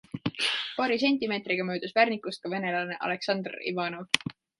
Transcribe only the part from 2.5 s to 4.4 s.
venelane Aleksandr Ivanov.